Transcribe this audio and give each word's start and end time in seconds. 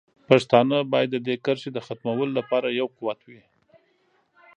پښتانه 0.29 0.77
باید 0.91 1.09
د 1.13 1.17
دې 1.27 1.35
کرښې 1.45 1.69
د 1.73 1.77
ختمولو 1.85 2.31
لپاره 2.39 2.67
یو 2.79 2.87
قوت 2.97 3.19
وي. 3.29 3.41